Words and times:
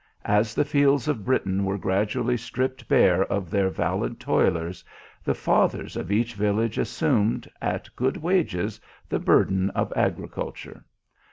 As 0.25 0.55
the 0.55 0.65
fields 0.65 1.07
of 1.07 1.23
Britain 1.23 1.63
were 1.63 1.77
gradually 1.77 2.35
stripped 2.35 2.87
bare 2.87 3.23
of 3.25 3.51
their 3.51 3.69
valid 3.69 4.19
toilers, 4.19 4.83
the 5.23 5.35
Fathers 5.35 5.95
of 5.95 6.11
each 6.11 6.33
village 6.33 6.79
assumed, 6.79 7.47
at 7.61 7.87
good 7.95 8.17
wages, 8.17 8.81
the 9.09 9.19
burden 9.19 9.69
of 9.75 9.93
agriculture. 9.95 10.83